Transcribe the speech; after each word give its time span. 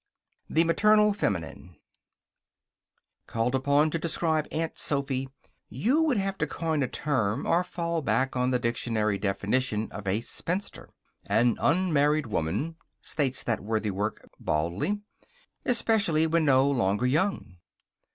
The 0.49 0.63
Maternal 0.63 1.13
Feminine 1.13 1.75
Called 3.27 3.53
upon 3.53 3.91
to 3.91 3.99
describe 3.99 4.47
Aunt 4.51 4.79
Sophy, 4.79 5.29
you 5.69 6.01
would 6.01 6.17
have 6.17 6.39
to 6.39 6.47
coin 6.47 6.81
a 6.81 6.87
term 6.87 7.45
or 7.45 7.63
fall 7.63 8.01
back 8.01 8.35
on 8.35 8.49
the 8.49 8.57
dictionary 8.57 9.19
definition 9.19 9.91
of 9.91 10.07
a 10.07 10.21
spinster. 10.21 10.89
"An 11.27 11.55
unmarried 11.61 12.25
woman," 12.25 12.77
states 12.99 13.43
that 13.43 13.59
worthy 13.63 13.91
work, 13.91 14.27
baldly, 14.39 15.01
"especially 15.65 16.25
when 16.25 16.45
no 16.45 16.67
longer 16.67 17.05
young." 17.05 17.57